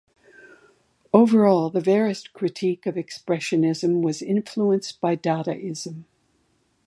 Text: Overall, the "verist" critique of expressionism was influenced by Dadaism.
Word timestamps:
Overall, 1.13 1.69
the 1.69 1.79
"verist" 1.79 2.33
critique 2.33 2.87
of 2.87 2.95
expressionism 2.95 4.01
was 4.01 4.23
influenced 4.23 4.99
by 4.99 5.15
Dadaism. 5.15 6.05